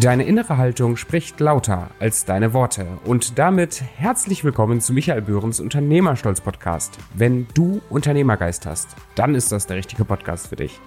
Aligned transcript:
Deine 0.00 0.24
innere 0.24 0.56
Haltung 0.56 0.96
spricht 0.96 1.40
lauter 1.40 1.90
als 2.00 2.24
deine 2.24 2.54
Worte. 2.54 2.86
Und 3.04 3.38
damit 3.38 3.82
herzlich 3.98 4.44
willkommen 4.44 4.80
zu 4.80 4.94
Michael 4.94 5.20
Böhrens 5.20 5.60
Unternehmerstolz 5.60 6.40
Podcast. 6.40 6.98
Wenn 7.12 7.46
du 7.52 7.82
Unternehmergeist 7.90 8.64
hast, 8.64 8.96
dann 9.14 9.34
ist 9.34 9.52
das 9.52 9.66
der 9.66 9.76
richtige 9.76 10.06
Podcast 10.06 10.48
für 10.48 10.56
dich. 10.56 10.80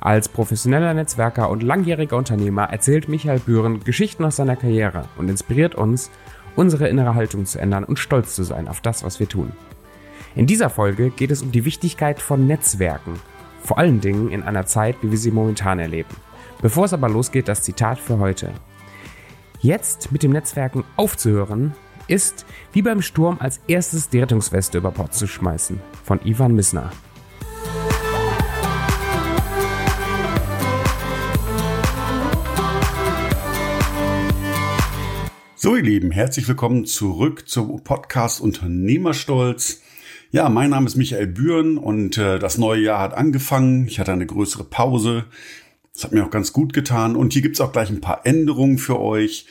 Als 0.00 0.28
professioneller 0.28 0.94
Netzwerker 0.94 1.48
und 1.48 1.62
langjähriger 1.62 2.16
Unternehmer 2.16 2.64
erzählt 2.64 3.08
Michael 3.08 3.38
Bühren 3.38 3.84
Geschichten 3.84 4.24
aus 4.24 4.34
seiner 4.34 4.56
Karriere 4.56 5.04
und 5.16 5.28
inspiriert 5.28 5.76
uns, 5.76 6.10
unsere 6.56 6.88
innere 6.88 7.14
Haltung 7.14 7.46
zu 7.46 7.60
ändern 7.60 7.84
und 7.84 8.00
stolz 8.00 8.34
zu 8.34 8.42
sein 8.42 8.66
auf 8.66 8.80
das, 8.80 9.04
was 9.04 9.20
wir 9.20 9.28
tun. 9.28 9.52
In 10.34 10.48
dieser 10.48 10.70
Folge 10.70 11.10
geht 11.10 11.30
es 11.30 11.42
um 11.42 11.52
die 11.52 11.64
Wichtigkeit 11.64 12.20
von 12.20 12.48
Netzwerken, 12.48 13.20
vor 13.62 13.78
allen 13.78 14.00
Dingen 14.00 14.28
in 14.32 14.42
einer 14.42 14.66
Zeit, 14.66 14.96
wie 15.02 15.12
wir 15.12 15.18
sie 15.18 15.30
momentan 15.30 15.78
erleben. 15.78 16.16
Bevor 16.62 16.84
es 16.84 16.92
aber 16.92 17.08
losgeht, 17.08 17.48
das 17.48 17.62
Zitat 17.62 17.98
für 17.98 18.18
heute. 18.18 18.52
Jetzt 19.60 20.12
mit 20.12 20.22
dem 20.22 20.30
Netzwerken 20.30 20.84
aufzuhören, 20.96 21.72
ist 22.06 22.44
wie 22.74 22.82
beim 22.82 23.00
Sturm 23.00 23.38
als 23.40 23.62
erstes 23.66 24.10
die 24.10 24.20
Rettungsweste 24.20 24.76
über 24.76 24.90
Bord 24.90 25.14
zu 25.14 25.26
schmeißen. 25.26 25.80
Von 26.04 26.20
Ivan 26.22 26.54
Missner. 26.54 26.92
So, 35.56 35.76
ihr 35.76 35.82
Lieben, 35.82 36.10
herzlich 36.10 36.46
willkommen 36.46 36.84
zurück 36.84 37.48
zum 37.48 37.82
Podcast 37.84 38.42
Unternehmerstolz. 38.42 39.80
Ja, 40.30 40.50
mein 40.50 40.70
Name 40.70 40.86
ist 40.86 40.96
Michael 40.96 41.26
Bühren 41.26 41.78
und 41.78 42.18
äh, 42.18 42.38
das 42.38 42.58
neue 42.58 42.82
Jahr 42.82 43.00
hat 43.00 43.14
angefangen. 43.14 43.86
Ich 43.86 43.98
hatte 43.98 44.12
eine 44.12 44.26
größere 44.26 44.64
Pause. 44.64 45.24
Das 46.00 46.06
hat 46.06 46.12
mir 46.12 46.24
auch 46.24 46.30
ganz 46.30 46.54
gut 46.54 46.72
getan. 46.72 47.14
Und 47.14 47.34
hier 47.34 47.42
gibt's 47.42 47.60
auch 47.60 47.72
gleich 47.72 47.90
ein 47.90 48.00
paar 48.00 48.24
Änderungen 48.24 48.78
für 48.78 48.98
euch. 48.98 49.44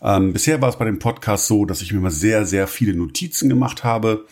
Ähm, 0.00 0.32
bisher 0.32 0.62
war 0.62 0.68
es 0.68 0.76
bei 0.76 0.84
dem 0.84 1.00
Podcast 1.00 1.48
so, 1.48 1.64
dass 1.64 1.82
ich 1.82 1.92
mir 1.92 1.98
mal 1.98 2.12
sehr, 2.12 2.46
sehr 2.46 2.68
viele 2.68 2.94
Notizen 2.94 3.48
gemacht 3.48 3.82
habe, 3.82 4.24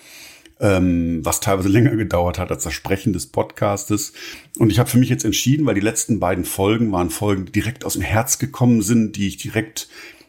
ähm, 0.61 1.19
was 1.25 1.41
teilweise 1.41 1.69
länger 1.71 1.97
gedauert 1.97 2.39
hat 2.39 2.53
als 2.53 2.63
das 2.63 2.75
Sprechen 2.75 3.13
des 3.13 3.27
Podcastes. 3.27 4.13
Und 4.57 4.71
ich 4.71 4.79
habe 4.79 4.89
für 4.89 4.99
mich 4.99 5.09
jetzt 5.09 5.25
entschieden, 5.25 5.67
weil 5.67 5.75
die 5.75 5.81
letzten 5.81 6.21
beiden 6.21 6.45
Folgen 6.45 6.93
waren 6.93 7.11
Folgen, 7.11 7.47
die 7.47 7.51
direkt 7.51 7.85
aus 7.85 7.95
dem 7.95 8.03
Herz 8.03 8.39
gekommen 8.39 8.81
sind, 8.81 9.17
die 9.17 9.27
ich 9.27 9.37
direkt 9.37 9.89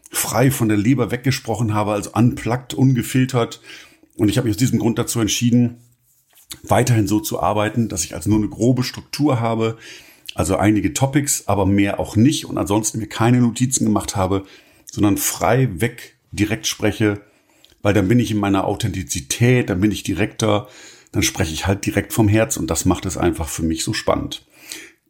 frei 0.09 0.49
von 0.49 0.67
der 0.67 0.79
Leber 0.79 1.11
weggesprochen 1.11 1.75
habe, 1.75 1.91
also 1.91 2.09
unplugged, 2.13 2.73
ungefiltert. 2.73 3.61
Und 4.17 4.29
ich 4.29 4.37
habe 4.39 4.47
mich 4.47 4.55
aus 4.55 4.59
diesem 4.59 4.79
Grund 4.79 4.97
dazu 4.97 5.19
entschieden, 5.19 5.77
weiterhin 6.63 7.07
so 7.07 7.19
zu 7.19 7.39
arbeiten, 7.39 7.87
dass 7.87 8.03
ich 8.03 8.15
also 8.15 8.31
nur 8.31 8.39
eine 8.39 8.49
grobe 8.49 8.81
Struktur 8.81 9.39
habe, 9.39 9.77
also 10.35 10.57
einige 10.57 10.93
Topics, 10.93 11.47
aber 11.47 11.65
mehr 11.65 11.99
auch 11.99 12.15
nicht 12.15 12.45
und 12.45 12.59
ansonsten 12.59 12.99
mir 12.99 13.07
keine 13.07 13.39
Notizen 13.39 13.85
gemacht 13.85 14.15
habe, 14.15 14.43
sondern 14.91 15.17
frei 15.17 15.69
weg 15.71 16.17
direkt 16.31 16.67
spreche, 16.67 17.21
weil 17.81 17.93
dann 17.93 18.07
bin 18.07 18.19
ich 18.19 18.31
in 18.31 18.37
meiner 18.37 18.65
Authentizität, 18.65 19.69
dann 19.69 19.79
bin 19.79 19.91
ich 19.91 20.03
direkter, 20.03 20.67
dann 21.11 21.23
spreche 21.23 21.53
ich 21.53 21.65
halt 21.65 21.85
direkt 21.85 22.13
vom 22.13 22.27
Herz 22.27 22.57
und 22.57 22.69
das 22.69 22.85
macht 22.85 23.05
es 23.05 23.17
einfach 23.17 23.47
für 23.47 23.63
mich 23.63 23.83
so 23.83 23.93
spannend. 23.93 24.45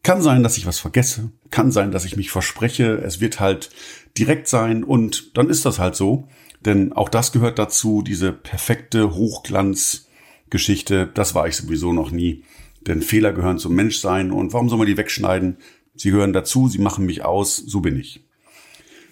Kann 0.04 0.22
sein, 0.22 0.44
dass 0.44 0.56
ich 0.56 0.66
was 0.66 0.78
vergesse, 0.78 1.32
kann 1.50 1.72
sein, 1.72 1.90
dass 1.90 2.04
ich 2.04 2.16
mich 2.16 2.30
verspreche, 2.30 2.94
es 3.04 3.20
wird 3.20 3.40
halt 3.40 3.70
direkt 4.16 4.46
sein 4.46 4.84
und 4.84 5.36
dann 5.36 5.50
ist 5.50 5.66
das 5.66 5.80
halt 5.80 5.96
so, 5.96 6.28
denn 6.64 6.92
auch 6.92 7.08
das 7.08 7.32
gehört 7.32 7.58
dazu, 7.58 8.02
diese 8.02 8.32
perfekte 8.32 9.14
Hochglanzgeschichte, 9.14 11.10
das 11.12 11.34
war 11.34 11.48
ich 11.48 11.56
sowieso 11.56 11.92
noch 11.92 12.12
nie. 12.12 12.44
Denn 12.86 13.02
Fehler 13.02 13.32
gehören 13.32 13.58
zum 13.58 13.74
Menschsein 13.74 14.30
und 14.30 14.52
warum 14.52 14.68
soll 14.68 14.78
man 14.78 14.86
die 14.86 14.96
wegschneiden? 14.96 15.56
Sie 15.94 16.10
gehören 16.10 16.32
dazu, 16.32 16.68
sie 16.68 16.78
machen 16.78 17.06
mich 17.06 17.24
aus, 17.24 17.56
so 17.56 17.80
bin 17.80 17.98
ich. 17.98 18.24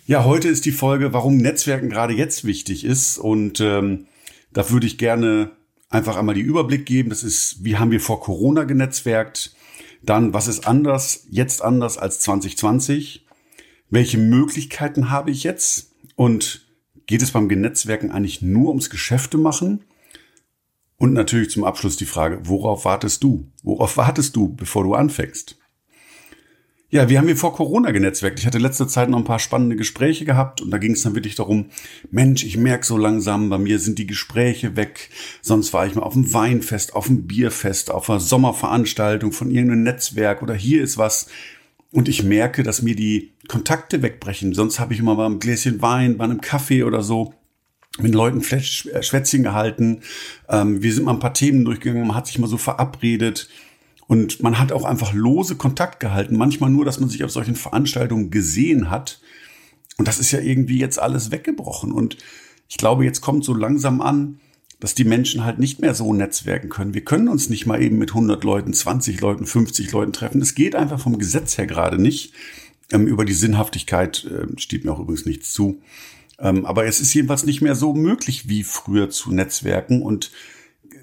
Ja, 0.06 0.24
heute 0.24 0.48
ist 0.48 0.66
die 0.66 0.72
Folge, 0.72 1.12
warum 1.12 1.38
Netzwerken 1.38 1.88
gerade 1.88 2.12
jetzt 2.12 2.44
wichtig 2.44 2.84
ist 2.84 3.18
und 3.18 3.60
ähm, 3.60 4.06
da 4.52 4.70
würde 4.70 4.86
ich 4.86 4.98
gerne 4.98 5.50
einfach 5.88 6.16
einmal 6.16 6.34
die 6.34 6.42
Überblick 6.42 6.86
geben. 6.86 7.10
Das 7.10 7.22
ist, 7.22 7.64
wie 7.64 7.76
haben 7.76 7.90
wir 7.90 8.00
vor 8.00 8.20
Corona 8.20 8.64
genetzwerkt? 8.64 9.54
Dann, 10.02 10.34
was 10.34 10.48
ist 10.48 10.66
anders, 10.66 11.26
jetzt 11.30 11.62
anders 11.62 11.96
als 11.96 12.20
2020? 12.20 13.24
Welche 13.90 14.18
Möglichkeiten 14.18 15.10
habe 15.10 15.30
ich 15.30 15.44
jetzt? 15.44 15.92
Und 16.16 16.66
geht 17.06 17.22
es 17.22 17.30
beim 17.30 17.48
Genetzwerken 17.48 18.10
eigentlich 18.10 18.42
nur 18.42 18.68
ums 18.68 18.90
Geschäfte 18.90 19.38
machen? 19.38 19.84
Und 20.96 21.12
natürlich 21.12 21.50
zum 21.50 21.64
Abschluss 21.64 21.96
die 21.96 22.06
Frage, 22.06 22.40
worauf 22.44 22.84
wartest 22.84 23.22
du? 23.22 23.50
Worauf 23.62 23.96
wartest 23.96 24.36
du, 24.36 24.54
bevor 24.54 24.84
du 24.84 24.94
anfängst? 24.94 25.58
Ja, 26.94 27.08
wir 27.08 27.18
haben 27.18 27.26
hier 27.26 27.36
vor 27.36 27.54
Corona 27.54 27.90
genetzwerkt. 27.90 28.38
Ich 28.38 28.46
hatte 28.46 28.58
letzte 28.58 28.86
Zeit 28.86 29.10
noch 29.10 29.18
ein 29.18 29.24
paar 29.24 29.40
spannende 29.40 29.74
Gespräche 29.74 30.24
gehabt 30.24 30.60
und 30.60 30.70
da 30.70 30.78
ging 30.78 30.92
es 30.92 31.02
dann 31.02 31.16
wirklich 31.16 31.34
darum, 31.34 31.70
Mensch, 32.12 32.44
ich 32.44 32.56
merke 32.56 32.86
so 32.86 32.96
langsam, 32.96 33.50
bei 33.50 33.58
mir 33.58 33.80
sind 33.80 33.98
die 33.98 34.06
Gespräche 34.06 34.76
weg. 34.76 35.10
Sonst 35.42 35.72
war 35.72 35.88
ich 35.88 35.96
mal 35.96 36.02
auf 36.02 36.12
dem 36.12 36.32
Weinfest, 36.32 36.94
auf 36.94 37.06
dem 37.06 37.26
Bierfest, 37.26 37.90
auf 37.90 38.08
einer 38.08 38.20
Sommerveranstaltung 38.20 39.32
von 39.32 39.50
irgendeinem 39.50 39.82
Netzwerk 39.82 40.40
oder 40.40 40.54
hier 40.54 40.84
ist 40.84 40.96
was. 40.96 41.26
Und 41.90 42.08
ich 42.08 42.22
merke, 42.22 42.62
dass 42.62 42.82
mir 42.82 42.94
die 42.94 43.32
Kontakte 43.48 44.02
wegbrechen. 44.02 44.54
Sonst 44.54 44.78
habe 44.78 44.94
ich 44.94 45.00
immer 45.00 45.16
mal 45.16 45.26
ein 45.26 45.40
Gläschen 45.40 45.82
Wein, 45.82 46.16
bei 46.16 46.24
einem 46.24 46.40
Kaffee 46.40 46.84
oder 46.84 47.02
so 47.02 47.34
mit 48.00 48.14
Leuten 48.14 48.42
äh, 48.42 49.02
Schwätzchen 49.02 49.42
gehalten. 49.42 50.00
Ähm, 50.48 50.82
wir 50.82 50.92
sind 50.92 51.04
mal 51.04 51.12
ein 51.12 51.20
paar 51.20 51.34
Themen 51.34 51.64
durchgegangen, 51.64 52.06
man 52.06 52.16
hat 52.16 52.26
sich 52.26 52.38
mal 52.38 52.48
so 52.48 52.58
verabredet. 52.58 53.48
Und 54.06 54.42
man 54.42 54.58
hat 54.58 54.70
auch 54.70 54.84
einfach 54.84 55.14
lose 55.14 55.56
Kontakt 55.56 55.98
gehalten. 55.98 56.36
Manchmal 56.36 56.68
nur, 56.68 56.84
dass 56.84 57.00
man 57.00 57.08
sich 57.08 57.24
auf 57.24 57.30
solchen 57.30 57.56
Veranstaltungen 57.56 58.30
gesehen 58.30 58.90
hat. 58.90 59.20
Und 59.96 60.08
das 60.08 60.18
ist 60.18 60.30
ja 60.30 60.40
irgendwie 60.40 60.78
jetzt 60.78 61.00
alles 61.00 61.30
weggebrochen. 61.30 61.90
Und 61.90 62.18
ich 62.68 62.76
glaube, 62.76 63.04
jetzt 63.04 63.22
kommt 63.22 63.44
so 63.44 63.54
langsam 63.54 64.02
an, 64.02 64.40
dass 64.80 64.94
die 64.94 65.04
Menschen 65.04 65.44
halt 65.44 65.58
nicht 65.58 65.80
mehr 65.80 65.94
so 65.94 66.12
netzwerken 66.12 66.68
können. 66.68 66.92
Wir 66.92 67.04
können 67.04 67.28
uns 67.28 67.48
nicht 67.48 67.64
mal 67.64 67.82
eben 67.82 67.96
mit 67.96 68.10
100 68.10 68.44
Leuten, 68.44 68.74
20 68.74 69.20
Leuten, 69.20 69.46
50 69.46 69.90
Leuten 69.92 70.12
treffen. 70.12 70.42
Es 70.42 70.54
geht 70.54 70.74
einfach 70.74 71.00
vom 71.00 71.18
Gesetz 71.18 71.56
her 71.56 71.66
gerade 71.66 72.00
nicht. 72.00 72.34
Ähm, 72.92 73.06
über 73.06 73.24
die 73.24 73.32
Sinnhaftigkeit 73.32 74.24
äh, 74.24 74.60
steht 74.60 74.84
mir 74.84 74.92
auch 74.92 75.00
übrigens 75.00 75.24
nichts 75.24 75.52
zu. 75.54 75.80
Ähm, 76.44 76.66
aber 76.66 76.84
es 76.84 77.00
ist 77.00 77.12
jedenfalls 77.14 77.44
nicht 77.44 77.62
mehr 77.62 77.74
so 77.74 77.94
möglich 77.94 78.48
wie 78.48 78.62
früher 78.62 79.10
zu 79.10 79.32
Netzwerken 79.32 80.02
und 80.02 80.30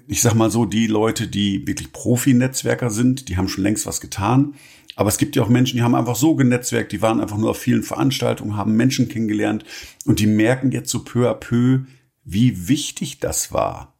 ich 0.06 0.22
sag 0.22 0.34
mal 0.34 0.50
so, 0.50 0.64
die 0.64 0.86
Leute, 0.86 1.28
die 1.28 1.66
wirklich 1.66 1.92
Profi-Netzwerker 1.92 2.90
sind, 2.90 3.28
die 3.28 3.36
haben 3.36 3.48
schon 3.48 3.64
längst 3.64 3.86
was 3.86 4.00
getan. 4.00 4.54
Aber 4.94 5.08
es 5.08 5.16
gibt 5.16 5.36
ja 5.36 5.42
auch 5.42 5.48
Menschen, 5.48 5.76
die 5.76 5.82
haben 5.82 5.94
einfach 5.94 6.16
so 6.16 6.34
genetzwerkt, 6.34 6.92
die 6.92 7.00
waren 7.02 7.20
einfach 7.20 7.38
nur 7.38 7.50
auf 7.50 7.58
vielen 7.58 7.82
Veranstaltungen, 7.82 8.56
haben 8.56 8.76
Menschen 8.76 9.08
kennengelernt 9.08 9.64
und 10.04 10.18
die 10.18 10.26
merken 10.26 10.70
jetzt 10.70 10.90
so 10.90 11.02
peu 11.02 11.30
à 11.30 11.34
peu, 11.34 11.86
wie 12.24 12.68
wichtig 12.68 13.18
das 13.18 13.52
war. 13.52 13.91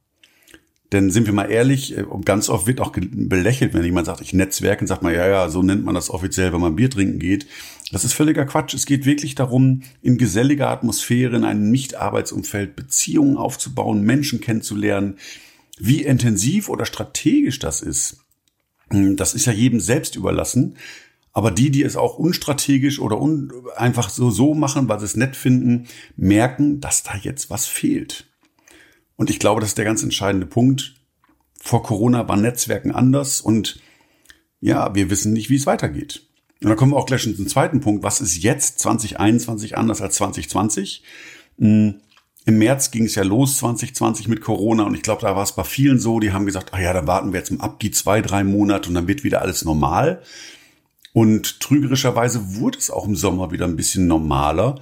Denn 0.93 1.11
sind 1.11 1.27
wir 1.27 1.33
mal 1.33 1.51
ehrlich, 1.51 1.97
äh, 1.97 2.05
ganz 2.25 2.51
oft 2.51 2.67
wird 2.67 2.81
auch 2.81 2.93
belächelt, 2.93 3.73
wenn 3.73 3.83
jemand 3.83 4.07
sagt, 4.07 4.21
ich 4.21 4.35
netzwerke, 4.35 4.87
sagt 4.87 5.03
man, 5.03 5.15
ja, 5.15 5.27
ja, 5.27 5.49
so 5.49 5.63
nennt 5.63 5.85
man 5.85 5.95
das 5.95 6.11
offiziell, 6.11 6.53
wenn 6.53 6.61
man 6.61 6.77
Bier 6.77 6.91
trinken 6.91 7.19
geht. 7.19 7.47
Das 7.91 8.05
ist 8.05 8.13
völliger 8.13 8.45
Quatsch. 8.45 8.75
Es 8.75 8.87
geht 8.87 9.07
wirklich 9.07 9.35
darum, 9.35 9.83
in 10.03 10.19
geselliger 10.19 10.69
Atmosphäre, 10.69 11.37
in 11.37 11.45
einem 11.45 11.71
Nicht-Arbeitsumfeld 11.71 12.77
Beziehungen 12.77 13.39
aufzubauen, 13.39 14.03
Menschen 14.03 14.41
kennenzulernen. 14.41 15.17
Wie 15.79 16.03
intensiv 16.03 16.69
oder 16.69 16.85
strategisch 16.85 17.59
das 17.59 17.81
ist, 17.81 18.19
hm, 18.91 19.17
das 19.17 19.35
ist 19.35 19.47
ja 19.47 19.53
jedem 19.53 19.81
selbst 19.81 20.15
überlassen. 20.15 20.77
Aber 21.33 21.51
die, 21.51 21.71
die 21.71 21.83
es 21.83 21.97
auch 21.97 22.19
unstrategisch 22.19 22.99
oder 22.99 23.19
un 23.19 23.51
einfach 23.77 24.11
so, 24.11 24.31
so 24.31 24.53
machen, 24.53 24.89
weil 24.89 24.99
sie 24.99 25.07
es 25.07 25.17
nett 25.17 25.37
finden, 25.37 25.87
merken, 26.17 26.81
dass 26.81 27.03
da 27.03 27.17
jetzt 27.17 27.49
was 27.49 27.65
fehlt. 27.65 28.27
Und 29.23 29.31
ich 29.31 29.39
glaube, 29.39 29.61
das 29.61 29.71
ist 29.71 29.79
der 29.79 29.85
ganz 29.85 30.03
entscheidende 30.03 30.49
Punkt. 30.49 30.97
Vor 31.61 31.85
Corona 31.85 32.27
war 32.27 32.37
Netzwerken 32.37 32.91
anders 32.91 33.41
und 33.41 33.79
ja, 34.61 34.97
wir 34.97 35.11
wissen 35.11 35.33
nicht, 35.33 35.49
wie 35.49 35.55
es 35.55 35.65
weitergeht. 35.65 36.27
Und 36.61 36.71
dann 36.71 36.77
kommen 36.77 36.91
wir 36.91 36.97
auch 36.97 37.07
gleich 37.07 37.23
schon 37.23 37.37
zum 37.37 37.47
zweiten 37.47 37.79
Punkt. 37.79 38.03
Was 38.03 38.21
ist 38.21 38.43
jetzt 38.43 38.81
2021 38.81 39.79
anders 39.79 40.03
als 40.03 40.17
2020? 40.17 41.05
Hm, 41.57 42.01
Im 42.47 42.59
März 42.59 42.91
ging 42.91 43.05
es 43.05 43.15
ja 43.15 43.23
los 43.23 43.59
2020 43.59 44.27
mit 44.27 44.41
Corona 44.41 44.83
und 44.83 44.97
ich 44.97 45.03
glaube, 45.03 45.23
da 45.23 45.37
war 45.37 45.45
es 45.45 45.53
bei 45.53 45.63
vielen 45.63 46.01
so, 46.01 46.19
die 46.19 46.33
haben 46.33 46.45
gesagt, 46.45 46.75
ah 46.75 46.81
ja, 46.81 46.93
dann 46.93 47.07
warten 47.07 47.33
wir 47.33 47.39
jetzt 47.39 47.53
ab 47.61 47.79
die 47.79 47.93
zwei, 47.93 48.23
drei 48.23 48.43
Monate 48.43 48.89
und 48.89 48.97
dann 48.97 49.07
wird 49.07 49.23
wieder 49.23 49.41
alles 49.41 49.65
normal. 49.65 50.21
Und 51.13 51.61
trügerischerweise 51.61 52.57
wurde 52.57 52.79
es 52.79 52.91
auch 52.91 53.07
im 53.07 53.15
Sommer 53.15 53.53
wieder 53.53 53.67
ein 53.67 53.77
bisschen 53.77 54.09
normaler 54.09 54.81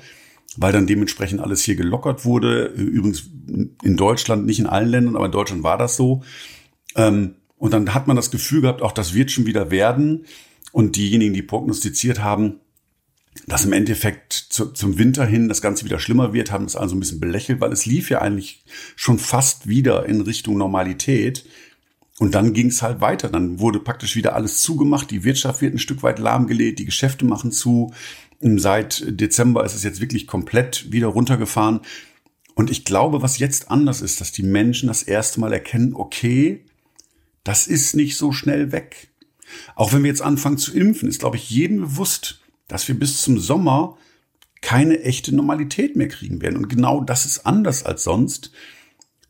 weil 0.57 0.73
dann 0.73 0.87
dementsprechend 0.87 1.41
alles 1.41 1.63
hier 1.63 1.77
gelockert 1.77 2.25
wurde. 2.25 2.67
Übrigens 2.67 3.31
in 3.47 3.97
Deutschland, 3.97 4.47
nicht 4.47 4.59
in 4.59 4.67
allen 4.67 4.89
Ländern, 4.89 5.17
aber 5.17 5.27
in 5.27 5.33
Deutschland 5.33 5.63
war 5.63 5.79
das 5.79 5.97
so. 5.97 6.23
Ähm, 6.97 7.37
und 7.57 7.73
dann 7.73 7.95
hat 7.95 8.07
man 8.07 8.17
das 8.17 8.31
Gefühl 8.31 8.63
gehabt, 8.63 8.83
auch 8.83 8.93
das 8.93 9.15
wird 9.15 9.31
schon 9.31 9.47
wieder 9.47 9.71
werden. 9.71 10.25
Und 10.73 10.97
diejenigen, 10.97 11.35
die 11.35 11.43
prognostiziert 11.43 12.23
haben, 12.23 12.61
dass 13.47 13.65
im 13.65 13.73
Endeffekt 13.73 14.33
zu, 14.33 14.73
zum 14.73 14.99
Winter 14.99 15.25
hin 15.25 15.49
das 15.49 15.63
Ganze 15.63 15.85
wieder 15.85 15.99
schlimmer 15.99 16.33
wird, 16.33 16.51
haben 16.51 16.65
das 16.65 16.77
also 16.77 16.97
ein 16.97 17.01
bisschen 17.01 17.21
belächelt, 17.21 17.61
weil 17.61 17.73
es 17.73 17.87
lief 17.87 18.11
ja 18.11 18.21
eigentlich 18.21 18.65
schon 18.97 19.19
fast 19.19 19.69
wieder 19.69 20.07
in 20.07 20.21
Richtung 20.21 20.59
Normalität. 20.59 21.45
Und 22.19 22.35
dann 22.35 22.53
ging 22.53 22.69
es 22.69 22.83
halt 22.83 23.01
weiter. 23.01 23.29
Dann 23.29 23.61
wurde 23.61 23.81
praktisch 23.81 24.17
wieder 24.17 24.35
alles 24.35 24.59
zugemacht. 24.59 25.11
Die 25.11 25.25
Wirtschaft 25.25 25.63
wird 25.63 25.75
ein 25.75 25.79
Stück 25.79 26.03
weit 26.03 26.19
lahmgelegt. 26.19 26.79
Die 26.79 26.85
Geschäfte 26.85 27.25
machen 27.25 27.51
zu. 27.51 27.93
Seit 28.41 29.05
Dezember 29.21 29.65
ist 29.65 29.75
es 29.75 29.83
jetzt 29.83 30.01
wirklich 30.01 30.27
komplett 30.27 30.91
wieder 30.93 31.09
runtergefahren. 31.09 31.81
Und 32.55 32.71
ich 32.71 32.85
glaube, 32.85 33.23
was 33.23 33.39
jetzt 33.39 33.71
anders 33.71 34.01
ist, 34.01 34.21
dass 34.21 34.33
die 34.33 34.43
Menschen 34.43 34.89
das 34.89 35.03
erste 35.03 35.41
Mal 35.41 35.53
erkennen, 35.53 35.95
okay, 35.95 36.65
das 37.45 37.67
ist 37.67 37.95
nicht 37.95 38.17
so 38.17 38.33
schnell 38.33 38.73
weg. 38.73 39.09
Auch 39.75 39.93
wenn 39.93 40.03
wir 40.03 40.11
jetzt 40.11 40.23
anfangen 40.23 40.59
zu 40.59 40.73
impfen, 40.73 41.09
ist, 41.09 41.21
glaube 41.21 41.37
ich, 41.37 41.51
jedem 41.51 41.81
bewusst, 41.81 42.41
dass 42.69 42.89
wir 42.89 42.99
bis 42.99 43.23
zum 43.23 43.39
Sommer 43.39 43.99
keine 44.63 45.01
echte 45.01 45.35
Normalität 45.35 45.97
mehr 45.97 46.09
kriegen 46.09 46.41
werden. 46.43 46.57
Und 46.57 46.69
genau 46.69 47.01
das 47.01 47.25
ist 47.25 47.47
anders 47.47 47.85
als 47.85 48.05
sonst. 48.05 48.53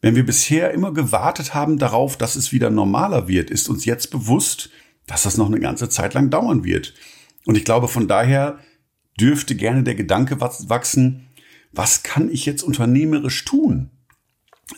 Wenn 0.01 0.17
wir 0.17 0.25
bisher 0.25 0.73
immer 0.73 0.93
gewartet 0.93 1.55
haben 1.55 1.79
darauf, 1.79 2.17
dass 2.17 2.37
es 2.37 2.53
wieder 2.53 2.71
normaler 2.71 3.29
wird, 3.29 3.51
ist 3.51 3.69
uns 3.69 3.85
jetzt 3.85 4.11
bewusst, 4.11 4.71
dass 5.07 5.23
das 5.23 5.37
noch 5.37 5.47
eine 5.47 5.61
ganze 5.61 5.89
Zeit 5.89 6.15
lang 6.15 6.31
dauern 6.31 6.65
wird. 6.65 6.95
Und 7.45 7.57
ich 7.57 7.65
glaube, 7.65 7.89
von 7.89 8.09
daher 8.09 8.59
dürfte 9.21 9.55
gerne 9.55 9.83
der 9.83 9.95
Gedanke 9.95 10.41
wachsen, 10.41 11.27
was 11.73 12.03
kann 12.03 12.31
ich 12.31 12.47
jetzt 12.47 12.63
unternehmerisch 12.63 13.45
tun? 13.45 13.91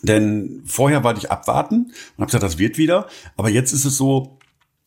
Denn 0.02 0.62
vorher 0.64 1.04
war 1.04 1.16
ich 1.16 1.30
abwarten 1.30 1.86
und 1.86 2.18
habe 2.18 2.26
gesagt, 2.26 2.42
das 2.42 2.58
wird 2.58 2.78
wieder. 2.78 3.08
Aber 3.36 3.50
jetzt 3.50 3.72
ist 3.72 3.84
es 3.84 3.96
so, 3.96 4.38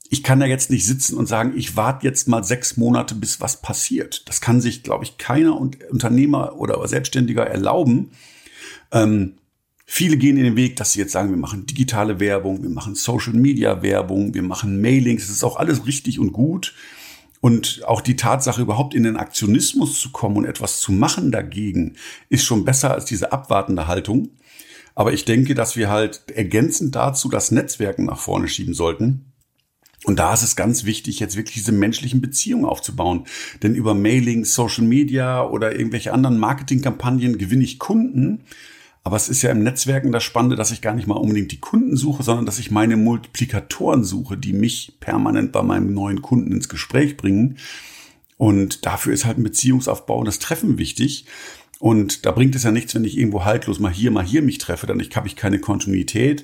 ich 0.10 0.24
kann 0.24 0.40
da 0.40 0.46
jetzt 0.46 0.70
nicht 0.70 0.86
sitzen 0.86 1.18
und 1.18 1.28
sagen, 1.28 1.54
ich 1.56 1.76
warte 1.76 2.06
jetzt 2.06 2.28
mal 2.28 2.44
sechs 2.44 2.78
Monate, 2.78 3.16
bis 3.16 3.42
was 3.42 3.62
passiert. 3.62 4.28
Das 4.28 4.42
kann 4.42 4.62
sich, 4.62 4.84
glaube 4.84 5.04
ich, 5.04 5.18
keiner 5.18 5.60
Unternehmer 5.60 6.56
oder 6.58 6.86
Selbstständiger 6.88 7.46
erlauben. 7.46 8.12
Ähm, 8.92 9.36
viele 9.86 10.18
gehen 10.18 10.38
in 10.38 10.44
den 10.44 10.56
Weg, 10.56 10.76
dass 10.76 10.94
sie 10.94 11.00
jetzt 11.00 11.12
sagen, 11.12 11.30
wir 11.30 11.38
machen 11.38 11.66
digitale 11.66 12.20
Werbung, 12.20 12.62
wir 12.64 12.70
machen 12.70 12.96
Social 12.96 13.34
Media 13.34 13.82
Werbung, 13.82 14.34
wir 14.34 14.44
machen 14.44 14.82
Mailings. 14.82 15.24
Das 15.24 15.36
ist 15.36 15.44
auch 15.44 15.58
alles 15.58 15.86
richtig 15.86 16.20
und 16.20 16.34
gut. 16.34 16.74
Und 17.46 17.84
auch 17.86 18.02
die 18.02 18.16
Tatsache, 18.16 18.64
überhaupt 18.64 18.96
in 18.96 19.04
den 19.04 19.18
Aktionismus 19.18 20.00
zu 20.00 20.10
kommen 20.12 20.38
und 20.38 20.46
etwas 20.46 20.80
zu 20.80 20.92
machen 20.92 21.32
dagegen, 21.32 21.94
ist 22.28 22.44
schon 22.44 22.66
besser 22.66 22.92
als 22.92 23.06
diese 23.06 23.32
abwartende 23.32 23.86
Haltung. 23.86 24.30
Aber 24.96 25.14
ich 25.14 25.26
denke, 25.26 25.54
dass 25.54 25.76
wir 25.76 25.92
halt 25.92 26.24
ergänzend 26.34 26.96
dazu 26.96 27.30
das 27.30 27.52
Netzwerken 27.52 28.06
nach 28.06 28.18
vorne 28.18 28.48
schieben 28.48 28.74
sollten. 28.74 29.32
Und 30.06 30.18
da 30.18 30.34
ist 30.34 30.42
es 30.42 30.56
ganz 30.56 30.86
wichtig, 30.86 31.20
jetzt 31.20 31.38
wirklich 31.38 31.54
diese 31.54 31.72
menschlichen 31.72 32.20
Beziehungen 32.20 32.66
aufzubauen. 32.66 33.26
Denn 33.62 33.76
über 33.76 33.94
Mailing, 33.94 34.44
Social 34.44 34.86
Media 34.86 35.48
oder 35.48 35.78
irgendwelche 35.78 36.14
anderen 36.14 36.40
Marketingkampagnen 36.40 37.38
gewinne 37.38 37.64
ich 37.64 37.78
Kunden. 37.78 38.42
Aber 39.06 39.18
es 39.18 39.30
ist 39.30 39.44
ja 39.44 39.52
im 39.52 39.62
Netzwerken 39.62 40.12
das 40.12 40.24
Spannende, 40.24 40.56
dass 40.56 40.72
ich 40.72 40.82
gar 40.82 40.96
nicht 40.96 41.06
mal 41.06 41.14
unbedingt 41.14 41.52
die 41.52 41.60
Kunden 41.60 41.96
suche, 41.96 42.24
sondern 42.24 42.48
dass 42.48 42.58
ich 42.58 42.72
meine 42.72 42.98
Multiplikatoren 42.98 44.04
suche, 44.04 44.36
die 44.36 44.52
mich 44.52 44.98
permanent 45.00 45.52
bei 45.52 45.62
meinem 45.62 45.94
neuen 45.94 46.24
Kunden 46.24 46.52
ins 46.52 46.70
Gespräch 46.70 47.16
bringen. 47.16 47.60
Und 48.38 48.88
dafür 48.88 49.14
ist 49.14 49.26
halt 49.26 49.38
ein 49.38 49.44
Beziehungsaufbau 49.44 50.18
und 50.18 50.26
das 50.26 50.40
Treffen 50.40 50.80
wichtig. 50.80 51.28
Und 51.78 52.26
da 52.26 52.32
bringt 52.32 52.56
es 52.56 52.64
ja 52.64 52.72
nichts, 52.72 52.96
wenn 52.96 53.04
ich 53.04 53.16
irgendwo 53.16 53.46
haltlos 53.46 53.78
mal 53.78 53.94
hier, 53.94 54.10
mal 54.10 54.26
hier 54.26 54.42
mich 54.42 54.58
treffe, 54.58 54.88
dann 54.88 55.00
habe 55.00 55.28
ich 55.28 55.36
keine 55.36 55.60
Kontinuität. 55.60 56.44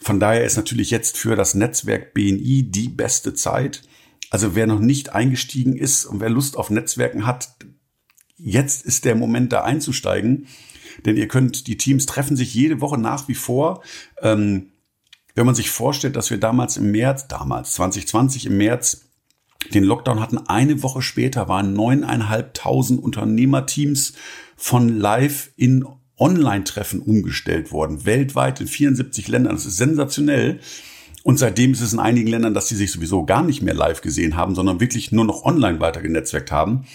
Von 0.00 0.18
daher 0.18 0.46
ist 0.46 0.56
natürlich 0.56 0.90
jetzt 0.90 1.18
für 1.18 1.36
das 1.36 1.54
Netzwerk 1.54 2.14
BNI 2.14 2.70
die 2.70 2.88
beste 2.88 3.34
Zeit. 3.34 3.82
Also 4.30 4.54
wer 4.54 4.66
noch 4.66 4.80
nicht 4.80 5.12
eingestiegen 5.12 5.76
ist 5.76 6.06
und 6.06 6.20
wer 6.20 6.30
Lust 6.30 6.56
auf 6.56 6.70
Netzwerken 6.70 7.26
hat, 7.26 7.56
jetzt 8.38 8.86
ist 8.86 9.04
der 9.04 9.16
Moment 9.16 9.52
da 9.52 9.64
einzusteigen. 9.64 10.46
Denn 11.06 11.16
ihr 11.16 11.28
könnt, 11.28 11.66
die 11.66 11.76
Teams 11.76 12.06
treffen 12.06 12.36
sich 12.36 12.54
jede 12.54 12.80
Woche 12.80 12.98
nach 12.98 13.28
wie 13.28 13.34
vor. 13.34 13.82
Ähm, 14.20 14.70
wenn 15.34 15.46
man 15.46 15.54
sich 15.54 15.70
vorstellt, 15.70 16.16
dass 16.16 16.30
wir 16.30 16.38
damals 16.38 16.76
im 16.76 16.90
März, 16.90 17.28
damals 17.28 17.72
2020 17.72 18.46
im 18.46 18.56
März 18.56 19.06
den 19.74 19.84
Lockdown 19.84 20.20
hatten, 20.20 20.38
eine 20.38 20.82
Woche 20.82 21.02
später 21.02 21.48
waren 21.48 21.72
neuneinhalbtausend 21.72 23.02
Unternehmerteams 23.02 24.14
von 24.56 24.88
live 24.98 25.50
in 25.56 25.84
Online-Treffen 26.18 27.00
umgestellt 27.00 27.72
worden, 27.72 28.04
weltweit 28.04 28.60
in 28.60 28.66
74 28.66 29.28
Ländern. 29.28 29.54
Das 29.54 29.66
ist 29.66 29.78
sensationell. 29.78 30.60
Und 31.22 31.38
seitdem 31.38 31.72
ist 31.72 31.80
es 31.80 31.92
in 31.92 31.98
einigen 31.98 32.28
Ländern, 32.28 32.54
dass 32.54 32.68
sie 32.68 32.76
sich 32.76 32.90
sowieso 32.90 33.24
gar 33.24 33.42
nicht 33.42 33.62
mehr 33.62 33.74
live 33.74 34.00
gesehen 34.00 34.36
haben, 34.36 34.54
sondern 34.54 34.80
wirklich 34.80 35.12
nur 35.12 35.24
noch 35.24 35.44
online 35.44 35.80
weiter 35.80 36.00
genetzwerkt 36.00 36.50
haben. 36.50 36.86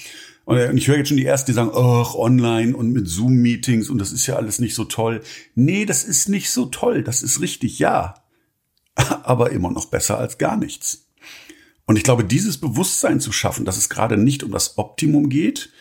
Und 0.45 0.77
ich 0.77 0.87
höre 0.87 0.97
jetzt 0.97 1.07
schon 1.07 1.17
die 1.17 1.25
ersten, 1.25 1.47
die 1.47 1.55
sagen, 1.55 1.71
ach, 1.73 2.13
online 2.13 2.77
und 2.77 2.91
mit 2.91 3.07
Zoom-Meetings 3.07 3.89
und 3.89 3.97
das 3.97 4.11
ist 4.11 4.27
ja 4.27 4.35
alles 4.35 4.59
nicht 4.59 4.75
so 4.75 4.85
toll. 4.85 5.21
Nee, 5.55 5.85
das 5.85 6.03
ist 6.03 6.29
nicht 6.29 6.51
so 6.51 6.67
toll. 6.67 7.03
Das 7.03 7.23
ist 7.23 7.41
richtig, 7.41 7.79
ja. 7.79 8.23
Aber 8.95 9.51
immer 9.51 9.71
noch 9.71 9.85
besser 9.85 10.19
als 10.19 10.37
gar 10.37 10.55
nichts. 10.55 11.07
Und 11.87 11.97
ich 11.97 12.03
glaube, 12.03 12.23
dieses 12.23 12.57
Bewusstsein 12.59 13.19
zu 13.19 13.31
schaffen, 13.31 13.65
dass 13.65 13.77
es 13.77 13.89
gerade 13.89 14.17
nicht 14.17 14.43
um 14.43 14.51
das 14.51 14.77
Optimum 14.77 15.29
geht, 15.29 15.71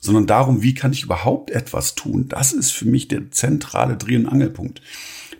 sondern 0.00 0.26
darum, 0.26 0.62
wie 0.62 0.74
kann 0.74 0.92
ich 0.92 1.04
überhaupt 1.04 1.50
etwas 1.50 1.94
tun? 1.94 2.28
Das 2.28 2.52
ist 2.52 2.72
für 2.72 2.86
mich 2.86 3.08
der 3.08 3.30
zentrale 3.30 3.96
Dreh- 3.96 4.16
und 4.16 4.26
Angelpunkt. 4.26 4.82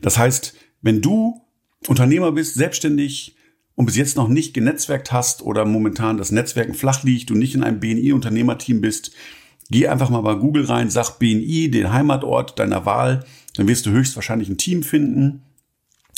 Das 0.01 0.17
heißt, 0.17 0.55
wenn 0.81 1.03
du 1.03 1.41
Unternehmer 1.89 2.33
bist, 2.33 2.55
selbstständig 2.55 3.37
und 3.75 3.87
bis 3.87 3.97
jetzt 3.97 4.17
noch 4.17 4.29
nicht 4.29 4.55
genetzwerkt 4.55 5.13
hast 5.13 5.43
oder 5.43 5.65
momentan 5.65 6.17
das 6.17 6.31
Netzwerken 6.31 6.75
flach 6.75 7.03
liegt, 7.03 7.31
du 7.31 7.35
nicht 7.35 7.55
in 7.55 7.65
einem 7.65 7.81
BNI-Unternehmerteam 7.81 8.81
bist, 8.81 9.13
geh 9.71 9.89
einfach 9.89 10.11
mal 10.11 10.21
bei 10.21 10.35
Google 10.35 10.65
rein, 10.67 10.91
sag 10.91 11.19
BNI, 11.19 11.71
den 11.71 11.93
Heimatort 11.93 12.59
deiner 12.59 12.85
Wahl, 12.85 13.25
dann 13.57 13.69
wirst 13.69 13.87
du 13.87 13.91
höchstwahrscheinlich 13.91 14.49
ein 14.49 14.59
Team 14.59 14.83
finden 14.83 15.43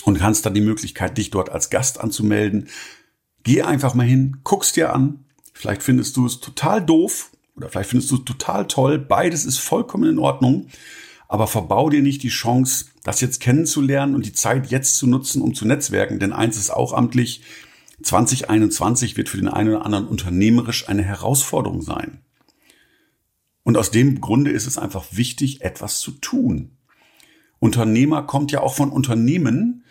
und 0.04 0.18
kannst 0.18 0.44
dann 0.44 0.54
die 0.54 0.60
Möglichkeit, 0.60 1.18
dich 1.18 1.30
dort 1.30 1.50
als 1.50 1.70
Gast 1.70 2.00
anzumelden. 2.00 2.68
Geh 3.42 3.62
einfach 3.62 3.94
mal 3.94 4.06
hin, 4.06 4.38
guckst 4.44 4.76
dir 4.76 4.92
an, 4.92 5.24
vielleicht 5.52 5.82
findest 5.82 6.16
du 6.16 6.26
es 6.26 6.40
total 6.40 6.84
doof 6.84 7.30
oder 7.56 7.68
vielleicht 7.68 7.90
findest 7.90 8.10
du 8.10 8.16
es 8.16 8.24
total 8.24 8.66
toll. 8.66 8.98
Beides 8.98 9.44
ist 9.44 9.58
vollkommen 9.58 10.10
in 10.10 10.18
Ordnung. 10.18 10.66
Aber 11.34 11.48
verbau 11.48 11.90
dir 11.90 12.00
nicht 12.00 12.22
die 12.22 12.28
Chance, 12.28 12.84
das 13.02 13.20
jetzt 13.20 13.40
kennenzulernen 13.40 14.14
und 14.14 14.24
die 14.24 14.32
Zeit 14.32 14.68
jetzt 14.70 14.94
zu 14.94 15.08
nutzen, 15.08 15.42
um 15.42 15.52
zu 15.52 15.66
netzwerken. 15.66 16.20
Denn 16.20 16.32
eins 16.32 16.56
ist 16.56 16.70
auch 16.70 16.92
amtlich. 16.92 17.42
2021 18.04 19.16
wird 19.16 19.28
für 19.28 19.38
den 19.38 19.48
einen 19.48 19.70
oder 19.70 19.84
anderen 19.84 20.06
unternehmerisch 20.06 20.88
eine 20.88 21.02
Herausforderung 21.02 21.82
sein. 21.82 22.20
Und 23.64 23.76
aus 23.76 23.90
dem 23.90 24.20
Grunde 24.20 24.52
ist 24.52 24.68
es 24.68 24.78
einfach 24.78 25.06
wichtig, 25.10 25.62
etwas 25.62 25.98
zu 25.98 26.12
tun. 26.12 26.76
Unternehmer 27.58 28.22
kommt 28.22 28.52
ja 28.52 28.60
auch 28.60 28.74
von 28.74 28.90
Unternehmen, 28.90 29.82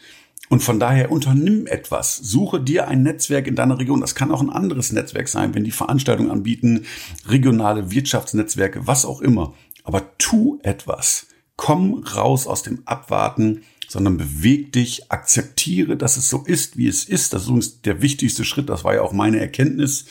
und 0.48 0.62
von 0.62 0.80
daher 0.80 1.12
unternimm 1.12 1.68
etwas. 1.68 2.16
Suche 2.16 2.62
dir 2.62 2.88
ein 2.88 3.04
Netzwerk 3.04 3.48
in 3.48 3.56
deiner 3.56 3.80
Region. 3.80 4.00
Das 4.02 4.16
kann 4.16 4.32
auch 4.32 4.42
ein 4.42 4.50
anderes 4.50 4.94
Netzwerk 4.94 5.28
sein, 5.28 5.56
wenn 5.56 5.64
die 5.66 5.72
Veranstaltungen 5.72 6.32
anbieten, 6.32 6.86
regionale 7.28 7.92
Wirtschaftsnetzwerke, 7.92 8.88
was 8.88 9.06
auch 9.06 9.20
immer. 9.20 9.56
Aber 9.84 10.18
tu 10.18 10.60
etwas. 10.62 11.28
Komm 11.56 12.04
raus 12.04 12.48
aus 12.48 12.64
dem 12.64 12.82
Abwarten, 12.86 13.62
sondern 13.88 14.18
beweg 14.18 14.72
dich, 14.72 15.12
akzeptiere, 15.12 15.98
dass 15.98 16.18
es 16.18 16.28
so 16.28 16.44
ist, 16.46 16.78
wie 16.78 16.88
es 16.88 17.06
ist. 17.06 17.34
Das 17.34 17.44
ist 17.44 17.48
übrigens 17.48 17.82
der 17.82 18.02
wichtigste 18.02 18.44
Schritt. 18.44 18.70
Das 18.70 18.84
war 18.84 18.96
ja 18.96 19.02
auch 19.02 19.14
meine 19.14 19.40
Erkenntnis 19.40 20.06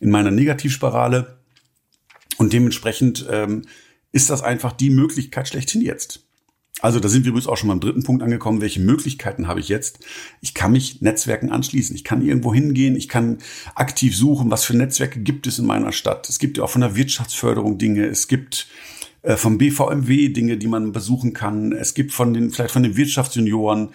in 0.00 0.10
meiner 0.10 0.30
Negativspirale. 0.30 1.38
Und 2.36 2.52
dementsprechend 2.52 3.26
ähm, 3.30 3.62
ist 4.12 4.30
das 4.30 4.42
einfach 4.42 4.72
die 4.72 4.90
Möglichkeit 4.90 5.48
schlechthin 5.48 5.82
jetzt. 5.82 6.20
Also 6.80 7.00
da 7.00 7.08
sind 7.08 7.24
wir 7.24 7.30
übrigens 7.30 7.46
auch 7.46 7.56
schon 7.56 7.68
beim 7.68 7.80
dritten 7.80 8.02
Punkt 8.02 8.22
angekommen. 8.22 8.60
Welche 8.60 8.80
Möglichkeiten 8.80 9.48
habe 9.48 9.60
ich 9.60 9.68
jetzt? 9.68 10.00
Ich 10.40 10.54
kann 10.54 10.72
mich 10.72 11.00
Netzwerken 11.00 11.50
anschließen. 11.50 11.94
Ich 11.94 12.04
kann 12.04 12.20
irgendwo 12.20 12.52
hingehen. 12.52 12.96
Ich 12.96 13.08
kann 13.08 13.38
aktiv 13.74 14.16
suchen, 14.16 14.50
was 14.50 14.64
für 14.64 14.76
Netzwerke 14.76 15.20
gibt 15.20 15.46
es 15.46 15.58
in 15.58 15.66
meiner 15.66 15.92
Stadt. 15.92 16.28
Es 16.28 16.38
gibt 16.38 16.58
ja 16.58 16.64
auch 16.64 16.70
von 16.70 16.82
der 16.82 16.96
Wirtschaftsförderung 16.96 17.78
Dinge. 17.78 18.06
Es 18.06 18.28
gibt 18.28 18.66
äh, 19.24 19.36
vom 19.38 19.56
BVMW 19.56 20.28
Dinge, 20.28 20.58
die 20.58 20.66
man 20.66 20.92
besuchen 20.92 21.32
kann. 21.32 21.72
Es 21.72 21.94
gibt 21.94 22.12
von 22.12 22.34
den, 22.34 22.50
vielleicht 22.50 22.72
von 22.72 22.82
den 22.82 22.96
Wirtschaftsjunioren 22.96 23.88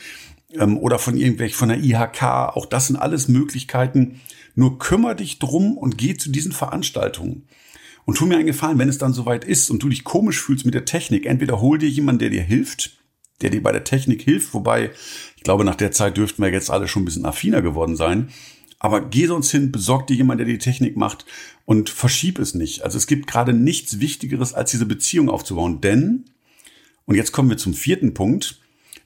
ähm, 0.53 0.77
oder 0.77 0.97
von 0.97 1.15
irgendwelchen, 1.15 1.55
von 1.55 1.69
der 1.69 1.79
IHK. 1.79 2.23
Auch 2.55 2.65
das 2.65 2.87
sind 2.87 2.95
alles 2.95 3.27
Möglichkeiten. 3.27 4.21
Nur 4.55 4.79
kümmere 4.79 5.15
dich 5.15 5.37
drum 5.37 5.77
und 5.77 5.99
geh 5.99 6.17
zu 6.17 6.31
diesen 6.31 6.51
Veranstaltungen. 6.51 7.47
Und 8.05 8.15
tu 8.15 8.25
mir 8.25 8.37
einen 8.37 8.47
Gefallen, 8.47 8.79
wenn 8.79 8.89
es 8.89 8.97
dann 8.97 9.13
soweit 9.13 9.45
ist 9.45 9.69
und 9.69 9.83
du 9.83 9.89
dich 9.89 10.03
komisch 10.03 10.41
fühlst 10.41 10.65
mit 10.65 10.73
der 10.73 10.85
Technik, 10.85 11.27
entweder 11.27 11.61
hol 11.61 11.77
dir 11.77 11.89
jemanden, 11.89 12.19
der 12.19 12.31
dir 12.31 12.41
hilft, 12.41 12.97
der 13.41 13.51
dir 13.51 13.61
bei 13.61 13.71
der 13.71 13.83
Technik 13.83 14.23
hilft, 14.23 14.55
wobei 14.55 14.89
ich 15.37 15.43
glaube, 15.43 15.63
nach 15.63 15.75
der 15.75 15.91
Zeit 15.91 16.17
dürften 16.17 16.41
wir 16.41 16.51
jetzt 16.51 16.71
alle 16.71 16.87
schon 16.87 17.03
ein 17.03 17.05
bisschen 17.05 17.25
affiner 17.25 17.61
geworden 17.61 17.95
sein. 17.95 18.29
Aber 18.79 19.01
geh 19.09 19.27
sonst 19.27 19.51
hin, 19.51 19.71
besorg 19.71 20.07
dir 20.07 20.15
jemanden, 20.15 20.45
der 20.45 20.53
die 20.53 20.57
Technik 20.57 20.95
macht 20.95 21.25
und 21.65 21.89
verschieb 21.89 22.39
es 22.39 22.55
nicht. 22.55 22.83
Also 22.83 22.97
es 22.97 23.07
gibt 23.07 23.27
gerade 23.27 23.53
nichts 23.53 23.99
Wichtigeres, 23.99 24.53
als 24.53 24.71
diese 24.71 24.85
Beziehung 24.85 25.29
aufzubauen. 25.29 25.81
Denn, 25.81 26.25
und 27.05 27.15
jetzt 27.15 27.33
kommen 27.33 27.49
wir 27.49 27.57
zum 27.57 27.73
vierten 27.73 28.13
Punkt, 28.13 28.59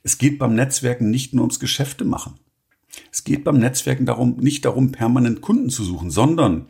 es 0.03 0.17
geht 0.17 0.37
beim 0.37 0.53
Netzwerken 0.53 1.09
nicht 1.09 1.33
nur 1.33 1.43
ums 1.43 1.59
Geschäfte 1.59 2.05
machen. 2.05 2.35
Es 3.11 3.23
geht 3.23 3.43
beim 3.43 3.57
Netzwerken 3.57 4.05
darum, 4.05 4.37
nicht 4.37 4.65
darum, 4.65 4.91
permanent 4.91 5.41
Kunden 5.41 5.69
zu 5.69 5.83
suchen, 5.83 6.11
sondern 6.11 6.67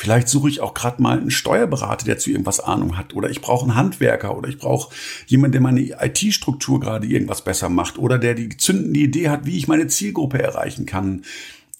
Vielleicht 0.00 0.28
suche 0.28 0.48
ich 0.48 0.62
auch 0.62 0.72
gerade 0.72 1.02
mal 1.02 1.18
einen 1.18 1.30
Steuerberater, 1.30 2.06
der 2.06 2.16
zu 2.16 2.30
irgendwas 2.30 2.58
Ahnung 2.58 2.96
hat. 2.96 3.12
Oder 3.12 3.28
ich 3.28 3.42
brauche 3.42 3.66
einen 3.66 3.74
Handwerker 3.74 4.34
oder 4.34 4.48
ich 4.48 4.56
brauche 4.56 4.94
jemanden, 5.26 5.52
der 5.52 5.60
meine 5.60 5.82
IT-Struktur 5.82 6.80
gerade 6.80 7.06
irgendwas 7.06 7.44
besser 7.44 7.68
macht. 7.68 7.98
Oder 7.98 8.16
der 8.16 8.32
die 8.32 8.48
zündende 8.48 8.98
Idee 8.98 9.28
hat, 9.28 9.44
wie 9.44 9.58
ich 9.58 9.68
meine 9.68 9.88
Zielgruppe 9.88 10.42
erreichen 10.42 10.86
kann. 10.86 11.22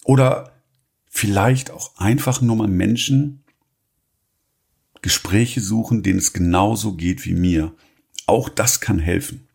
Oder 0.03 0.51
vielleicht 1.13 1.69
auch 1.69 1.91
einfach 1.97 2.41
nur 2.41 2.55
mal 2.55 2.69
Menschen, 2.69 3.43
Gespräche 5.01 5.61
suchen, 5.61 6.03
denen 6.03 6.19
es 6.19 6.33
genauso 6.33 6.93
geht 6.93 7.25
wie 7.25 7.33
mir. 7.33 7.73
Auch 8.25 8.49
das 8.49 8.79
kann 8.79 8.97
helfen. 8.97 9.47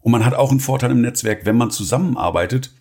Und 0.00 0.12
man 0.12 0.24
hat 0.24 0.34
auch 0.34 0.50
einen 0.50 0.60
Vorteil 0.60 0.90
im 0.90 1.02
Netzwerk, 1.02 1.44
wenn 1.44 1.56
man 1.56 1.70
zusammenarbeitet, 1.70 2.72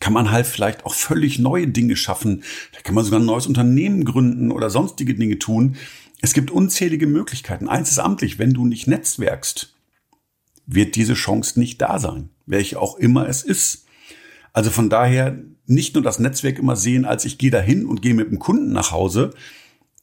kann 0.00 0.12
man 0.12 0.30
halt 0.30 0.46
vielleicht 0.46 0.86
auch 0.86 0.94
völlig 0.94 1.38
neue 1.38 1.66
Dinge 1.66 1.96
schaffen. 1.96 2.44
Da 2.72 2.80
kann 2.80 2.94
man 2.94 3.04
sogar 3.04 3.20
ein 3.20 3.26
neues 3.26 3.46
Unternehmen 3.46 4.04
gründen 4.04 4.52
oder 4.52 4.70
sonstige 4.70 5.14
Dinge 5.14 5.38
tun. 5.38 5.76
Es 6.20 6.34
gibt 6.34 6.52
unzählige 6.52 7.08
Möglichkeiten. 7.08 7.68
Eins 7.68 7.90
ist 7.90 7.98
amtlich, 7.98 8.38
wenn 8.38 8.54
du 8.54 8.64
nicht 8.64 8.86
netzwerkst, 8.86 9.74
wird 10.66 10.94
diese 10.94 11.14
Chance 11.14 11.58
nicht 11.58 11.82
da 11.82 11.98
sein, 11.98 12.30
welche 12.46 12.80
auch 12.80 12.96
immer 12.96 13.28
es 13.28 13.42
ist. 13.42 13.86
Also 14.52 14.70
von 14.70 14.88
daher 14.88 15.36
nicht 15.66 15.94
nur 15.94 16.02
das 16.02 16.18
Netzwerk 16.18 16.58
immer 16.58 16.76
sehen, 16.76 17.04
als 17.04 17.24
ich 17.24 17.38
gehe 17.38 17.50
dahin 17.50 17.86
und 17.86 18.02
gehe 18.02 18.14
mit 18.14 18.30
dem 18.30 18.38
Kunden 18.38 18.72
nach 18.72 18.90
Hause, 18.90 19.32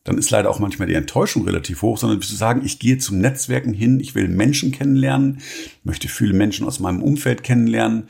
dann 0.04 0.18
ist 0.18 0.32
leider 0.32 0.50
auch 0.50 0.60
manchmal 0.60 0.88
die 0.88 0.96
Enttäuschung 0.96 1.44
relativ 1.46 1.82
hoch, 1.82 1.98
sondern 1.98 2.22
zu 2.22 2.36
sagen, 2.36 2.62
ich 2.66 2.80
gehe 2.80 2.98
zum 2.98 3.20
Netzwerken 3.20 3.74
hin, 3.74 4.00
ich 4.00 4.16
will 4.16 4.28
Menschen 4.28 4.72
kennenlernen, 4.72 5.40
möchte 5.84 6.08
viele 6.08 6.34
Menschen 6.34 6.66
aus 6.66 6.80
meinem 6.80 7.04
Umfeld 7.04 7.44
kennenlernen, 7.44 8.08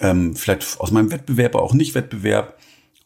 ähm, 0.00 0.36
vielleicht 0.36 0.78
aus 0.78 0.90
meinem 0.90 1.10
Wettbewerb, 1.10 1.54
aber 1.54 1.64
auch 1.64 1.74
nicht 1.74 1.94
Wettbewerb 1.94 2.58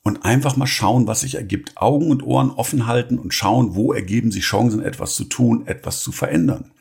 und 0.02 0.25
einfach 0.25 0.57
mal 0.57 0.66
schauen, 0.66 1.07
was 1.07 1.21
sich 1.21 1.37
ergibt. 1.37 1.76
Augen 1.76 2.11
und 2.11 2.23
Ohren 2.23 2.50
offen 2.50 2.87
halten 2.87 3.19
und 3.19 3.33
schauen, 3.33 3.75
wo 3.75 3.93
ergeben 3.93 4.31
sich 4.31 4.45
Chancen, 4.45 4.83
etwas 4.83 5.14
zu 5.14 5.25
tun, 5.25 5.66
etwas 5.66 6.00
zu 6.00 6.12
verändern. 6.12 6.73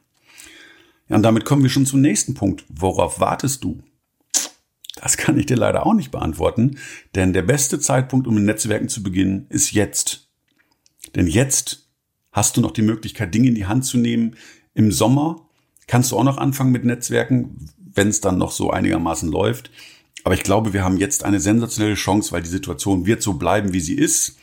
Ja, 1.10 1.16
und 1.16 1.24
damit 1.24 1.46
kommen 1.46 1.64
wir 1.64 1.70
schon 1.70 1.86
zum 1.86 2.02
nächsten 2.02 2.34
Punkt. 2.34 2.66
Worauf 2.70 3.20
wartest 3.20 3.64
du? 3.64 3.82
Das 5.06 5.18
kann 5.18 5.38
ich 5.38 5.46
dir 5.46 5.56
leider 5.56 5.86
auch 5.86 5.94
nicht 5.94 6.10
beantworten, 6.10 6.80
denn 7.14 7.32
der 7.32 7.44
beste 7.44 7.80
Zeitpunkt, 7.80 8.26
um 8.26 8.38
in 8.38 8.46
Netzwerken 8.46 8.90
zu 8.90 9.04
beginnen, 9.04 9.46
ist 9.50 9.72
jetzt. 9.72 10.32
Denn 11.14 11.28
jetzt 11.28 11.92
hast 12.32 12.58
du 12.58 12.62
noch 12.62 12.72
die 12.72 12.82
Möglichkeit, 12.82 13.32
Dinge 13.32 13.50
in 13.50 13.54
die 13.54 13.68
Hand 13.68 13.86
zu 13.86 14.00
nehmen. 14.00 14.36
Im 14.74 14.92
Sommer 14.92 15.48
kannst 15.86 16.12
du 16.12 16.18
auch 16.18 16.24
noch 16.24 16.40
anfangen 16.40 16.72
mit 16.72 16.86
Netzwerken, 16.86 17.70
wenn 17.78 18.08
es 18.08 18.20
dann 18.20 18.40
noch 18.40 18.50
so 18.50 18.72
einigermaßen 18.72 19.32
läuft. 19.32 19.70
Aber 20.24 20.34
ich 20.34 20.42
glaube, 20.42 20.74
wir 20.74 20.84
haben 20.84 20.98
jetzt 20.98 21.24
eine 21.24 21.40
sensationelle 21.40 21.94
Chance, 21.94 22.32
weil 22.32 22.42
die 22.42 22.50
Situation 22.50 23.06
wird 23.06 23.22
so 23.22 23.34
bleiben, 23.34 23.74
wie 23.74 23.82
sie 23.82 23.94
ist. 23.94 24.40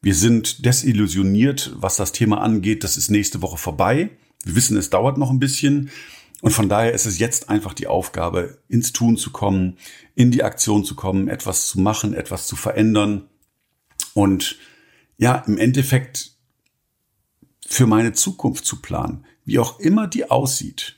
Wir 0.00 0.14
sind 0.14 0.64
desillusioniert, 0.64 1.74
was 1.76 1.96
das 1.96 2.12
Thema 2.12 2.40
angeht. 2.40 2.82
Das 2.82 2.96
ist 2.96 3.10
nächste 3.10 3.42
Woche 3.42 3.58
vorbei. 3.58 4.08
Wir 4.42 4.56
wissen, 4.56 4.78
es 4.78 4.88
dauert 4.88 5.18
noch 5.18 5.28
ein 5.28 5.38
bisschen. 5.38 5.90
Und 6.40 6.52
von 6.52 6.68
daher 6.68 6.92
ist 6.92 7.06
es 7.06 7.18
jetzt 7.18 7.48
einfach 7.48 7.74
die 7.74 7.88
Aufgabe, 7.88 8.58
ins 8.68 8.92
Tun 8.92 9.16
zu 9.16 9.30
kommen, 9.30 9.76
in 10.14 10.30
die 10.30 10.44
Aktion 10.44 10.84
zu 10.84 10.94
kommen, 10.94 11.28
etwas 11.28 11.66
zu 11.66 11.80
machen, 11.80 12.14
etwas 12.14 12.46
zu 12.46 12.54
verändern. 12.54 13.28
Und 14.14 14.56
ja, 15.16 15.42
im 15.46 15.58
Endeffekt 15.58 16.36
für 17.66 17.86
meine 17.86 18.12
Zukunft 18.12 18.64
zu 18.64 18.80
planen, 18.80 19.26
wie 19.44 19.58
auch 19.58 19.80
immer 19.80 20.06
die 20.06 20.30
aussieht. 20.30 20.96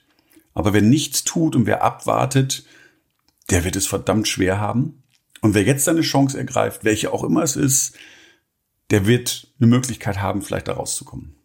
Aber 0.52 0.72
wer 0.72 0.82
nichts 0.82 1.24
tut 1.24 1.56
und 1.56 1.66
wer 1.66 1.82
abwartet, 1.82 2.64
der 3.48 3.64
wird 3.64 3.76
es 3.76 3.86
verdammt 3.86 4.28
schwer 4.28 4.60
haben. 4.60 5.02
Und 5.40 5.54
wer 5.54 5.64
jetzt 5.64 5.84
seine 5.84 6.02
Chance 6.02 6.36
ergreift, 6.36 6.84
welche 6.84 7.12
auch 7.12 7.24
immer 7.24 7.42
es 7.42 7.56
ist, 7.56 7.96
der 8.90 9.06
wird 9.06 9.48
eine 9.58 9.68
Möglichkeit 9.68 10.20
haben, 10.20 10.42
vielleicht 10.42 10.68
da 10.68 10.74
rauszukommen. 10.74 11.39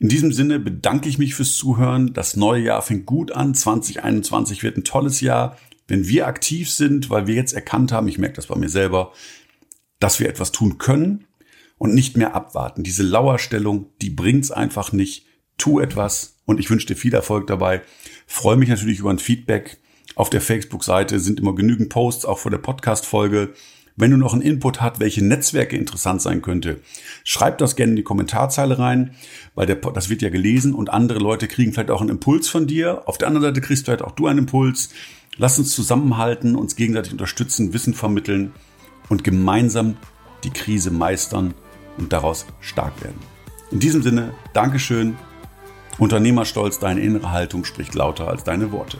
In 0.00 0.08
diesem 0.08 0.32
Sinne 0.32 0.60
bedanke 0.60 1.08
ich 1.08 1.18
mich 1.18 1.34
fürs 1.34 1.56
Zuhören. 1.56 2.12
Das 2.12 2.36
neue 2.36 2.62
Jahr 2.62 2.82
fängt 2.82 3.06
gut 3.06 3.32
an. 3.32 3.54
2021 3.54 4.62
wird 4.62 4.76
ein 4.76 4.84
tolles 4.84 5.20
Jahr. 5.20 5.56
Wenn 5.88 6.06
wir 6.06 6.26
aktiv 6.26 6.70
sind, 6.70 7.10
weil 7.10 7.26
wir 7.26 7.34
jetzt 7.34 7.52
erkannt 7.52 7.90
haben, 7.90 8.08
ich 8.08 8.18
merke 8.18 8.36
das 8.36 8.46
bei 8.46 8.56
mir 8.56 8.68
selber, 8.68 9.12
dass 9.98 10.20
wir 10.20 10.28
etwas 10.28 10.52
tun 10.52 10.78
können 10.78 11.24
und 11.78 11.94
nicht 11.94 12.16
mehr 12.16 12.34
abwarten. 12.34 12.84
Diese 12.84 13.02
Lauerstellung, 13.02 13.86
die 14.00 14.10
bringt's 14.10 14.52
einfach 14.52 14.92
nicht. 14.92 15.26
Tu 15.56 15.80
etwas 15.80 16.36
und 16.44 16.60
ich 16.60 16.70
wünsche 16.70 16.86
dir 16.86 16.96
viel 16.96 17.14
Erfolg 17.14 17.48
dabei. 17.48 17.82
Freue 18.26 18.56
mich 18.56 18.68
natürlich 18.68 19.00
über 19.00 19.10
ein 19.10 19.18
Feedback. 19.18 19.78
Auf 20.14 20.30
der 20.30 20.40
Facebook-Seite 20.40 21.18
sind 21.18 21.40
immer 21.40 21.54
genügend 21.54 21.88
Posts, 21.88 22.24
auch 22.24 22.38
vor 22.38 22.50
der 22.52 22.58
Podcast-Folge. 22.58 23.54
Wenn 24.00 24.12
du 24.12 24.16
noch 24.16 24.32
einen 24.32 24.42
Input 24.42 24.80
hast, 24.80 25.00
welche 25.00 25.24
Netzwerke 25.24 25.76
interessant 25.76 26.22
sein 26.22 26.40
könnte, 26.40 26.80
schreib 27.24 27.58
das 27.58 27.74
gerne 27.74 27.90
in 27.90 27.96
die 27.96 28.04
Kommentarzeile 28.04 28.78
rein, 28.78 29.16
weil 29.56 29.66
der, 29.66 29.74
das 29.74 30.08
wird 30.08 30.22
ja 30.22 30.28
gelesen 30.28 30.72
und 30.72 30.88
andere 30.88 31.18
Leute 31.18 31.48
kriegen 31.48 31.72
vielleicht 31.72 31.90
auch 31.90 32.00
einen 32.00 32.10
Impuls 32.10 32.48
von 32.48 32.68
dir. 32.68 33.02
Auf 33.08 33.18
der 33.18 33.26
anderen 33.26 33.48
Seite 33.48 33.60
kriegst 33.60 33.86
vielleicht 33.86 34.02
auch 34.02 34.12
du 34.12 34.28
einen 34.28 34.38
Impuls. 34.38 34.90
Lass 35.36 35.58
uns 35.58 35.74
zusammenhalten, 35.74 36.54
uns 36.54 36.76
gegenseitig 36.76 37.10
unterstützen, 37.10 37.72
Wissen 37.72 37.92
vermitteln 37.92 38.52
und 39.08 39.24
gemeinsam 39.24 39.96
die 40.44 40.50
Krise 40.50 40.92
meistern 40.92 41.54
und 41.96 42.12
daraus 42.12 42.46
stark 42.60 43.02
werden. 43.02 43.18
In 43.72 43.80
diesem 43.80 44.02
Sinne, 44.02 44.32
Dankeschön. 44.52 45.16
Unternehmerstolz, 45.98 46.78
deine 46.78 47.00
innere 47.00 47.32
Haltung 47.32 47.64
spricht 47.64 47.96
lauter 47.96 48.28
als 48.28 48.44
deine 48.44 48.70
Worte. 48.70 48.98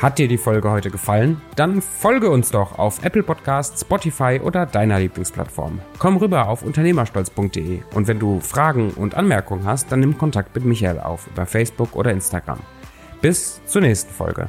Hat 0.00 0.16
dir 0.16 0.28
die 0.28 0.38
Folge 0.38 0.70
heute 0.70 0.90
gefallen? 0.90 1.42
Dann 1.56 1.82
folge 1.82 2.30
uns 2.30 2.50
doch 2.50 2.78
auf 2.78 3.04
Apple 3.04 3.22
Podcasts, 3.22 3.82
Spotify 3.82 4.40
oder 4.42 4.64
deiner 4.64 4.98
Lieblingsplattform. 4.98 5.78
Komm 5.98 6.16
rüber 6.16 6.48
auf 6.48 6.62
unternehmerstolz.de 6.62 7.80
und 7.92 8.08
wenn 8.08 8.18
du 8.18 8.40
Fragen 8.40 8.92
und 8.92 9.14
Anmerkungen 9.14 9.66
hast, 9.66 9.92
dann 9.92 10.00
nimm 10.00 10.16
Kontakt 10.16 10.54
mit 10.54 10.64
Michael 10.64 11.00
auf 11.00 11.26
über 11.26 11.44
Facebook 11.44 11.94
oder 11.94 12.12
Instagram. 12.12 12.60
Bis 13.20 13.60
zur 13.66 13.82
nächsten 13.82 14.10
Folge. 14.10 14.48